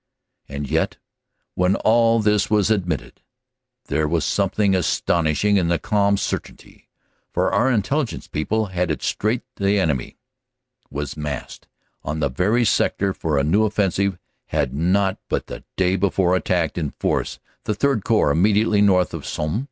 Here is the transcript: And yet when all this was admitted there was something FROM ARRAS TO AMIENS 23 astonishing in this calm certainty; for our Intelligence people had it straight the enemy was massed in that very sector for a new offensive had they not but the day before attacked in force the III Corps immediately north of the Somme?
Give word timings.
And 0.49 0.67
yet 0.67 0.97
when 1.53 1.75
all 1.75 2.19
this 2.21 2.49
was 2.49 2.71
admitted 2.71 3.21
there 3.85 4.07
was 4.07 4.25
something 4.25 4.71
FROM 4.71 4.77
ARRAS 4.77 5.01
TO 5.01 5.13
AMIENS 5.13 5.21
23 5.21 5.29
astonishing 5.29 5.57
in 5.57 5.67
this 5.67 5.79
calm 5.83 6.17
certainty; 6.17 6.89
for 7.31 7.51
our 7.53 7.69
Intelligence 7.69 8.27
people 8.27 8.65
had 8.71 8.89
it 8.89 9.03
straight 9.03 9.43
the 9.57 9.77
enemy 9.79 10.17
was 10.89 11.15
massed 11.15 11.67
in 12.03 12.19
that 12.19 12.35
very 12.35 12.65
sector 12.65 13.13
for 13.13 13.37
a 13.37 13.43
new 13.43 13.63
offensive 13.63 14.17
had 14.47 14.71
they 14.71 14.77
not 14.81 15.19
but 15.29 15.45
the 15.45 15.63
day 15.77 15.95
before 15.95 16.35
attacked 16.35 16.79
in 16.79 16.89
force 16.99 17.37
the 17.65 17.77
III 17.87 18.01
Corps 18.01 18.31
immediately 18.31 18.81
north 18.81 19.13
of 19.13 19.21
the 19.21 19.27
Somme? 19.27 19.59